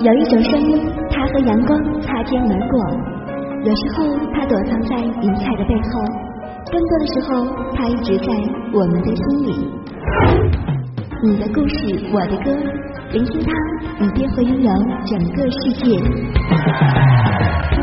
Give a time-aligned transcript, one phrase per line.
[0.00, 0.78] 有一种声音，
[1.10, 2.78] 它和阳光擦肩而过；
[3.64, 6.04] 有时候，它躲藏在云彩的背后；
[6.70, 8.32] 更多的时候，它一直在
[8.72, 9.48] 我们的心里。
[11.22, 11.76] 你的故事，
[12.12, 12.52] 我的歌，
[13.12, 13.50] 聆听它，
[13.98, 14.70] 你便会拥有
[15.06, 15.98] 整个世界。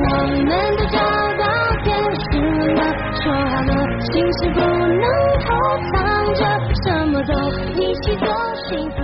[0.05, 0.99] 我们都找
[1.39, 1.43] 到
[1.83, 2.37] 天使
[2.75, 2.79] 了，
[3.21, 3.71] 说好了，
[4.11, 5.03] 心事不能
[5.43, 5.49] 偷
[5.91, 5.93] 藏
[6.35, 6.39] 着，
[6.83, 7.33] 什么都
[7.73, 8.27] 一起做，
[8.69, 9.02] 幸福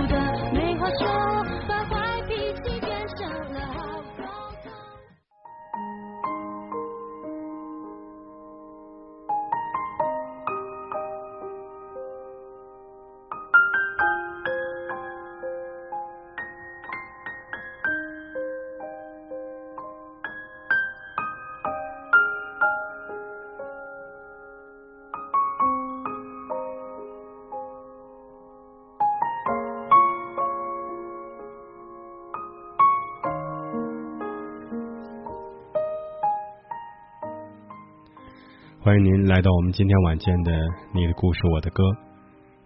[38.82, 40.52] 欢迎您来到我们今天晚间的
[40.94, 41.84] 《你的故事我的歌》。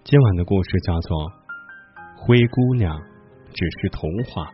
[0.05, 1.19] 今晚的故事叫做
[2.15, 2.97] 《灰姑娘
[3.51, 4.47] 只是童话》。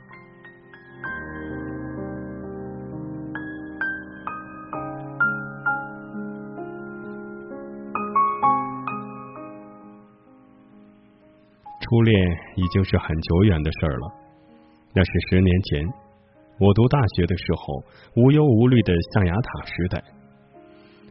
[11.78, 12.16] 初恋
[12.56, 14.08] 已经是很久远的事儿了，
[14.94, 15.84] 那是十年前，
[16.58, 17.84] 我读大学的时候，
[18.16, 20.19] 无忧无虑的象牙塔时代。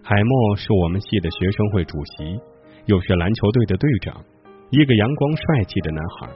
[0.01, 2.39] 海默是我们系的学生会主席，
[2.85, 4.23] 又是篮球队的队长，
[4.71, 6.29] 一个阳光帅气的男孩。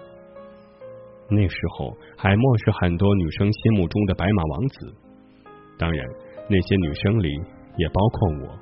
[1.30, 4.94] 那时候，海默是很多女生心目中的白马王子，
[5.80, 6.05] 当然，
[6.47, 7.30] 那些女生里
[7.78, 8.59] 也包括我。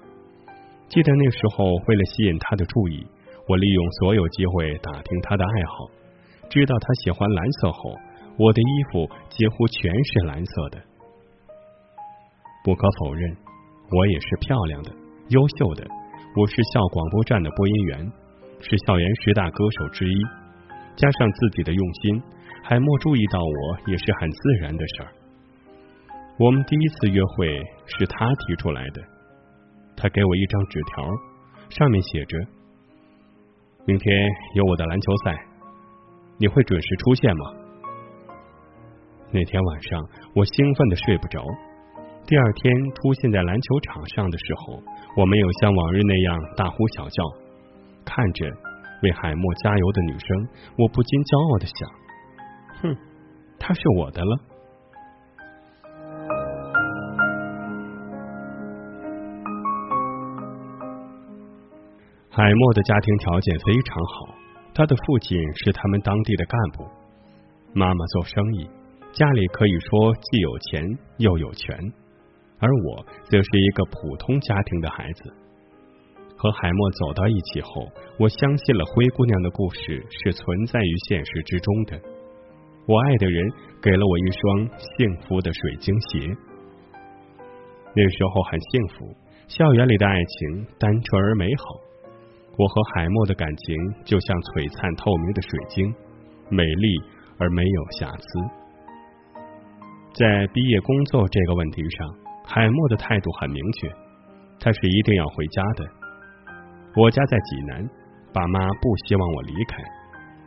[0.87, 3.05] 记得那时候，为了吸引他的注意，
[3.47, 5.89] 我利用所有机会打听他的爱好。
[6.49, 7.95] 知道他喜欢蓝色后，
[8.37, 10.81] 我的衣服几乎全是蓝色的。
[12.63, 13.35] 不可否认，
[13.91, 14.91] 我也是漂亮的。
[15.29, 15.85] 优秀的，
[16.35, 18.11] 我是校广播站的播音员，
[18.61, 20.15] 是校园十大歌手之一。
[20.95, 22.21] 加上自己的用心，
[22.63, 25.11] 海默注意到我也是很自然的事儿。
[26.37, 27.47] 我们第一次约会
[27.85, 29.01] 是他提出来的，
[29.97, 31.05] 他给我一张纸条，
[31.69, 32.37] 上面写着
[33.85, 35.35] ：“明天有我的篮球赛，
[36.37, 37.53] 你会准时出现吗？”
[39.31, 41.45] 那天晚上，我兴奋的睡不着。
[42.27, 44.81] 第二天出现在篮球场上的时候，
[45.17, 47.23] 我没有像往日那样大呼小叫。
[48.05, 48.45] 看着
[49.03, 51.89] 为海默加油的女生，我不禁骄傲的想：
[52.81, 52.97] 哼，
[53.59, 54.37] 她是我的了。
[62.29, 64.35] 海默的家庭条件非常好，
[64.73, 66.87] 他的父亲是他们当地的干部，
[67.73, 68.69] 妈妈做生意，
[69.11, 70.81] 家里可以说既有钱
[71.17, 71.77] 又有权。
[72.61, 75.33] 而我则是一个普通家庭的孩子。
[76.37, 81.99] 和海默走到一起后，我相信了灰姑娘的故事是存在于现实之中的。
[82.87, 83.51] 我爱的人
[83.81, 86.35] 给了我一双幸福的水晶鞋。
[87.93, 89.15] 那时候很幸福，
[89.47, 91.63] 校园里的爱情单纯而美好。
[92.57, 95.93] 我和海默的感情就像璀璨透明的水晶，
[96.49, 96.97] 美丽
[97.37, 98.25] 而没有瑕疵。
[100.13, 102.20] 在毕业工作这个问题上，
[102.53, 103.87] 海默的态度很明确，
[104.59, 105.85] 他是一定要回家的。
[106.97, 107.89] 我家在济南，
[108.33, 109.81] 爸妈不希望我离开，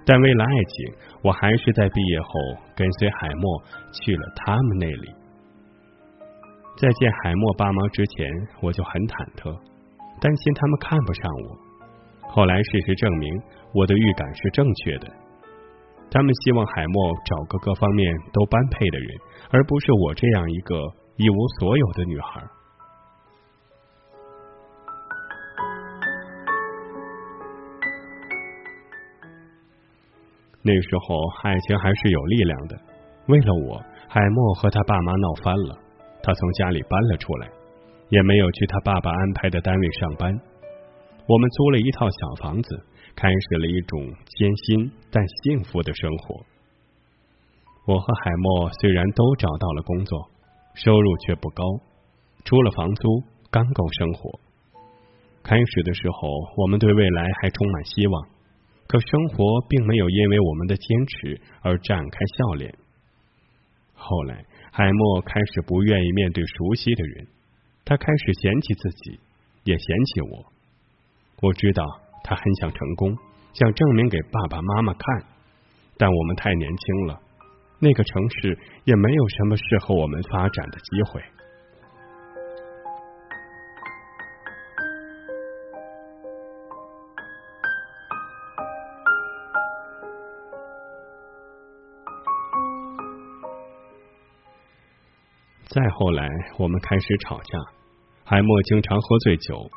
[0.05, 2.29] 但为了爱情，我还是在毕业后
[2.77, 3.63] 跟随海默
[3.95, 5.15] 去了他们那里。
[6.77, 8.29] 在见海默爸妈之前，
[8.61, 9.59] 我就很忐忑，
[10.21, 12.29] 担心他们看不上我。
[12.29, 13.33] 后来事实证明，
[13.73, 15.09] 我的预感是正确的。
[16.11, 19.09] 他们希望海默找个各方面都般配的人，
[19.49, 20.77] 而不是我这样一个
[21.17, 22.43] 一无所有的女孩。
[30.61, 32.77] 那时候，爱情还是有力量的。
[33.27, 35.79] 为了我，海默和他爸妈闹翻了，
[36.21, 37.49] 他从家里搬了出来，
[38.09, 40.33] 也没有去他爸爸安排的单位上班。
[41.29, 42.85] 我们租了一套小房子，
[43.15, 46.43] 开始了一种艰辛但幸福的生活。
[47.87, 50.31] 我和海默虽然都找到了工作，
[50.75, 51.65] 收入却不高，
[52.45, 54.41] 除了房租刚够生活。
[55.43, 58.29] 开始的时候，我们对未来还充满希望。
[58.87, 62.75] 可生活并没有因为我们的坚持而绽开笑脸。
[63.95, 67.27] 后来，海默开始不愿意面对熟悉的人，
[67.85, 69.19] 他开始嫌弃自己，
[69.65, 70.53] 也嫌弃我。
[71.41, 71.83] 我知道
[72.23, 73.17] 他很想成功，
[73.55, 75.27] 想证明给爸爸妈妈看，
[75.97, 77.21] 但我们太年轻了，
[77.79, 81.23] 那个城市也没有什么适合我们发展的机会。
[95.67, 97.59] 再后来，我们开始吵架。
[98.23, 99.69] 海默经常喝醉酒，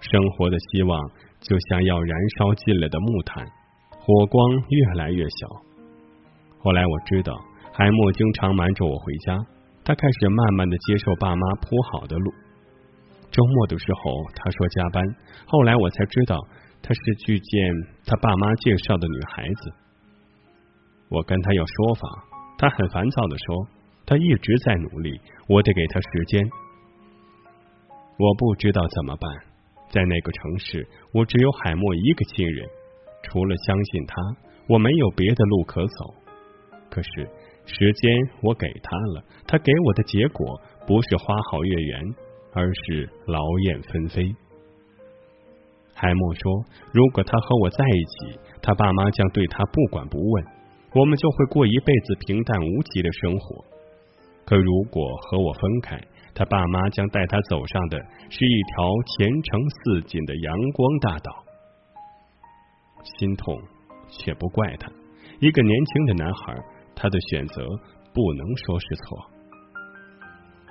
[0.00, 1.10] 生活的希望
[1.40, 3.44] 就像要燃烧尽了的木炭，
[3.90, 5.69] 火光越来越小。
[6.62, 7.32] 后来我知道，
[7.72, 9.34] 海默经常瞒着我回家，
[9.82, 12.32] 他开始慢慢的接受爸妈铺好的路。
[13.30, 15.02] 周末的时候，他说加班。
[15.46, 16.36] 后来我才知道，
[16.82, 17.72] 他是去见
[18.04, 19.72] 他爸妈介绍的女孩子。
[21.08, 22.08] 我跟他要说法，
[22.58, 23.66] 他很烦躁的说。
[24.06, 26.42] 他一直在努力，我得给他时间。
[28.18, 29.30] 我不知道怎么办，
[29.88, 32.68] 在那个城市，我只有海默一个亲人，
[33.22, 34.14] 除了相信他，
[34.68, 36.14] 我没有别的路可走。
[36.90, 37.10] 可是
[37.66, 42.02] 时间我给他了，他给我的结果不是花好月圆，
[42.52, 44.34] 而是劳燕分飞。
[45.94, 50.44] 海默说，如果他和我在一起，他爸妈将对他不管不问，
[50.94, 53.64] 我们就会过一辈子平淡无奇的生活。
[54.46, 56.00] 可如果和我分开，
[56.34, 57.98] 他爸妈将带他走上的
[58.30, 61.44] 是一条前程似锦的阳光大道。
[63.18, 63.56] 心痛，
[64.08, 64.90] 却不怪他。
[65.38, 66.54] 一个年轻的男孩，
[67.00, 67.64] 他的选择
[68.12, 69.26] 不能说是错。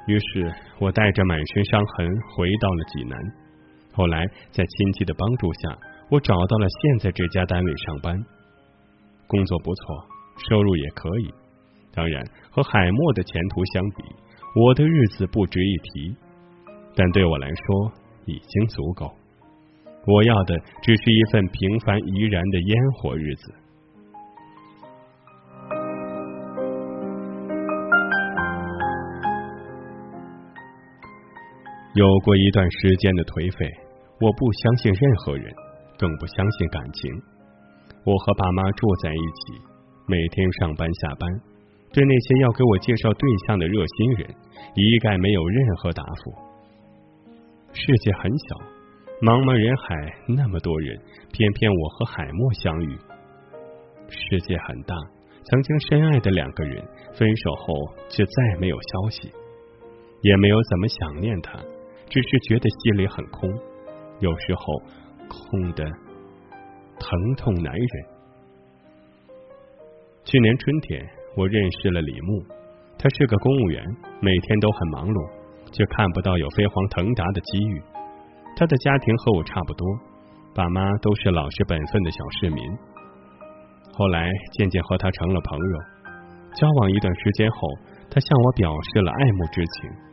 [0.06, 3.18] 于是我带着满身伤痕回到了济南。
[3.92, 5.78] 后来在亲戚的帮助下，
[6.10, 8.16] 我找到了现在这家单位上班，
[9.28, 9.84] 工作不错，
[10.50, 11.34] 收入也可以。
[11.92, 14.04] 当然，和海默的前途相比，
[14.56, 16.16] 我的日子不值一提，
[16.96, 17.92] 但对我来说
[18.26, 19.12] 已经足够。
[20.06, 23.54] 我要的只是一份平凡怡然的烟火日子。
[32.00, 33.68] 有过一段时间的颓废，
[34.24, 35.52] 我不相信任何人，
[36.00, 37.12] 更不相信感情。
[38.08, 39.60] 我和爸妈住在一起，
[40.08, 41.28] 每天上班下班。
[41.92, 44.32] 对那些要给我介绍对象的热心人，
[44.80, 46.32] 一概没有任何答复。
[47.76, 48.56] 世界很小，
[49.20, 49.92] 茫茫人海
[50.26, 50.96] 那么多人，
[51.36, 52.96] 偏偏我和海默相遇。
[54.08, 54.96] 世界很大，
[55.44, 56.80] 曾经深爱的两个人，
[57.12, 57.76] 分手后
[58.08, 59.28] 却再没有消息，
[60.22, 61.60] 也没有怎么想念他，
[62.10, 63.50] 只是觉得心里很空，
[64.20, 64.64] 有时候
[65.30, 65.86] 空的
[67.00, 68.06] 疼痛难忍。
[70.26, 71.08] 去年春天。
[71.38, 72.44] 我认识了李牧，
[72.98, 73.86] 他是个公务员，
[74.20, 75.30] 每天都很忙碌，
[75.72, 77.80] 却看不到有飞黄腾达的机遇。
[78.58, 79.88] 他的家庭和我差不多，
[80.56, 82.60] 爸妈都是老实本分的小市民。
[83.94, 84.28] 后来
[84.58, 85.76] 渐渐和他成了朋友，
[86.58, 87.58] 交往一段时间后，
[88.10, 90.09] 他向我表示了爱慕之情。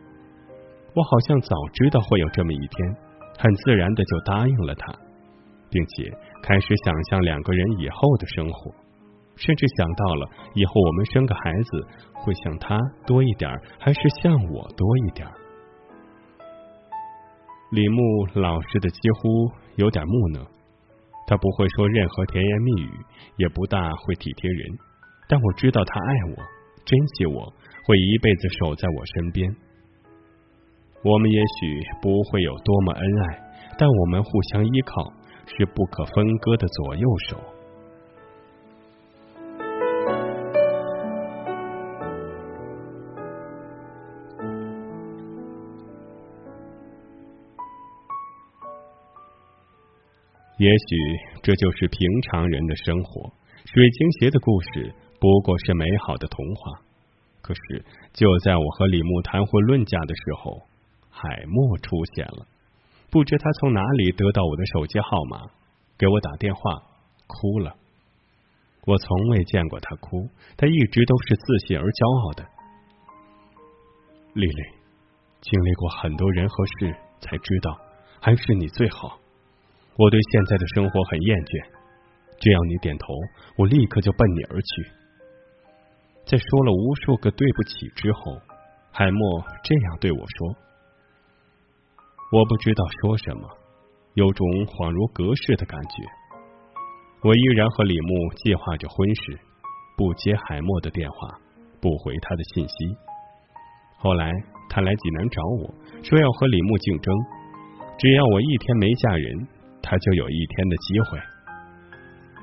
[0.96, 2.96] 我好像早知道会有这么一天，
[3.38, 4.90] 很自然的就答应了他，
[5.68, 6.10] 并且
[6.42, 8.72] 开始想象两个人以后的生活。
[9.36, 15.28] 甚至想到了以后我们生个孩子会像他多一点，还是像我多一点。
[17.72, 20.46] 李牧老实的几乎有点木讷，
[21.26, 22.90] 他不会说任何甜言蜜语，
[23.36, 24.78] 也不大会体贴人。
[25.28, 26.36] 但我知道他爱我，
[26.86, 27.52] 珍惜我，
[27.84, 29.54] 会一辈子守在我身边。
[31.06, 33.38] 我们也许不会有多么恩爱，
[33.78, 35.12] 但我们互相依靠，
[35.46, 37.36] 是不可分割的左右手。
[50.58, 50.96] 也许
[51.40, 53.30] 这就是平常人的生活。
[53.64, 56.80] 水晶鞋的故事不过是美好的童话。
[57.42, 60.62] 可是就在我和李牧谈婚论嫁的时候，
[61.16, 62.46] 海默出现了。
[63.10, 65.40] 不知他从哪里得到我的手机号码，
[65.96, 66.60] 给我打电话，
[67.26, 67.74] 哭了。
[68.84, 72.46] 我从未见过他哭，他一直都是自信而骄傲的。
[74.34, 74.62] 丽丽，
[75.40, 77.78] 经历过很多人和事，才知道
[78.20, 79.18] 还是你最好。
[79.96, 81.66] 我对现在的生活很厌倦，
[82.38, 83.06] 只要你点头，
[83.56, 84.92] 我立刻就奔你而去。
[86.26, 88.38] 在说了无数个对不起之后，
[88.92, 90.54] 海默这样对我说
[92.32, 93.48] ：“我不知道说什么，
[94.14, 96.02] 有种恍如隔世的感觉。”
[97.22, 99.38] 我依然和李牧计划着婚事，
[99.96, 101.16] 不接海默的电话，
[101.80, 102.74] 不回他的信息。
[103.98, 104.30] 后来
[104.68, 107.14] 他来济南找我说要和李牧竞争，
[107.98, 109.48] 只要我一天没嫁人。
[109.88, 111.18] 他就有一天的机会，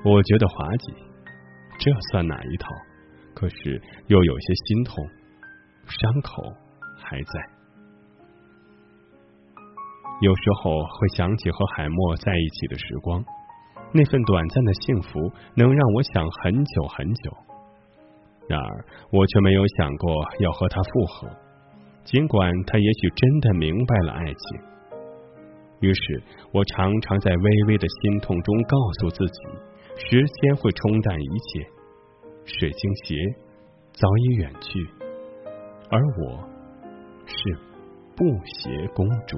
[0.06, 0.94] 我觉得滑稽，
[1.78, 2.70] 这算哪一套？
[3.36, 5.06] 可是又有些心痛，
[5.86, 6.42] 伤口
[6.98, 7.53] 还在。
[10.24, 13.22] 有时候会想起和海默在一起的时光，
[13.92, 15.20] 那份短暂的幸福
[15.54, 17.32] 能让我想很久很久。
[18.48, 21.28] 然而，我却没有想过要和他复合，
[22.06, 24.62] 尽管他也许真的明白了爱情。
[25.82, 31.68] 于是我常常在微微的心痛中告诉自己，时间会冲淡一切，
[32.46, 33.16] 水晶鞋
[33.92, 34.88] 早已远去，
[35.90, 36.48] 而我
[37.26, 37.36] 是
[38.16, 39.38] 布鞋公主。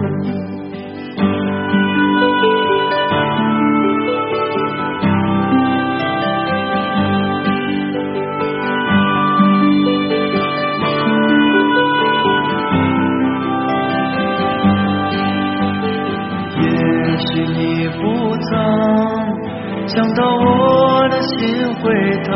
[21.81, 21.91] 会
[22.23, 22.31] 疼。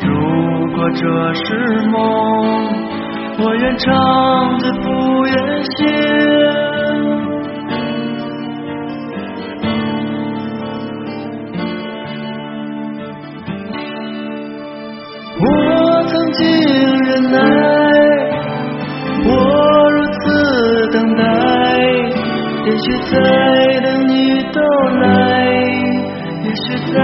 [0.00, 0.06] 如
[0.74, 1.02] 果这
[1.34, 1.46] 是
[1.88, 1.96] 梦，
[3.40, 5.34] 我愿长醉不愿
[5.64, 5.76] 醒。
[15.40, 15.44] 我
[16.08, 16.40] 曾经
[17.04, 17.38] 忍耐，
[19.24, 19.28] 我
[19.90, 20.16] 如此
[20.92, 21.22] 等待，
[22.66, 23.14] 也许在
[23.80, 24.12] 等你
[24.52, 24.58] 到
[25.00, 25.06] 来。
[26.44, 26.96] 也许在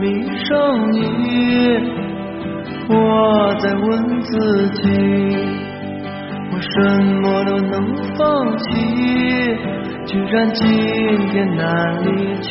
[0.00, 0.98] 迷上你？
[2.88, 4.82] 我在问自己。
[6.50, 6.70] 我什
[7.20, 7.74] 么都能
[8.16, 8.64] 放弃，
[10.06, 10.66] 居然今
[11.28, 11.66] 天难
[12.04, 12.06] 离
[12.40, 12.48] 去。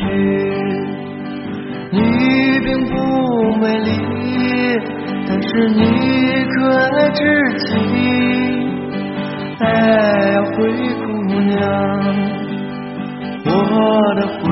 [1.89, 1.97] 你
[2.63, 2.93] 并不
[3.59, 3.89] 美丽，
[5.27, 5.81] 但是你
[6.45, 7.19] 可爱至
[7.59, 7.65] 极。
[9.59, 9.65] 哎
[10.31, 10.55] 呀，灰
[11.03, 11.57] 姑娘，
[13.45, 13.49] 我
[14.15, 14.45] 的灰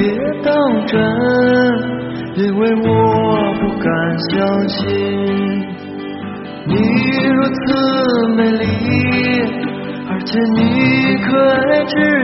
[0.00, 0.08] 别
[0.42, 0.50] 当
[0.86, 0.98] 真，
[2.36, 2.88] 因为我
[3.60, 3.86] 不敢
[4.30, 4.80] 相信
[6.64, 6.74] 你
[7.26, 7.60] 如此
[8.34, 8.64] 美丽，
[10.08, 12.19] 而且你可爱至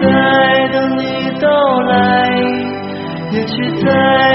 [0.00, 1.00] 在等你
[1.40, 1.46] 到
[1.80, 1.94] 来，
[3.32, 4.25] 也许在。